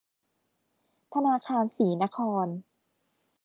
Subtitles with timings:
[1.13, 2.47] ธนาคารศรีนคร